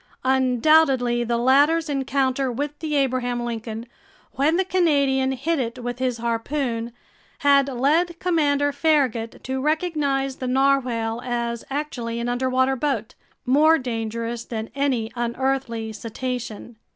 [0.25, 3.85] Undoubtedly the latter's encounter with the Abraham Lincoln,
[4.31, 6.91] when the Canadian hit it with his harpoon,
[7.41, 13.13] had led Commander Farragut to recognize the narwhale as actually an underwater boat,
[13.45, 16.77] more dangerous than any unearthly cetacean!